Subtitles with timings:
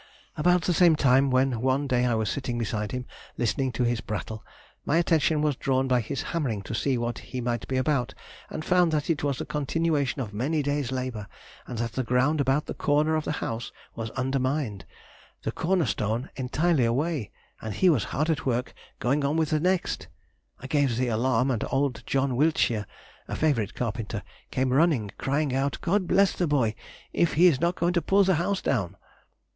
[0.35, 3.05] About the same time, when one day I was sitting beside him,
[3.37, 4.43] listening to his prattle,
[4.83, 8.15] my attention was drawn by his hammering to see what he might be about,
[8.49, 11.27] and found that it was the continuation of many days' labour,
[11.67, 14.85] and that the ground about the corner of the house was undermined,
[15.43, 17.29] the corner stone entirely away,
[17.61, 20.07] and he was hard at work going on with the next.
[20.59, 22.87] I gave the alarm, and old John Wiltshire,
[23.27, 26.73] a favourite carpenter, came running, crying out, "God bless the boy,
[27.13, 28.97] if he is not going to pull the house down!"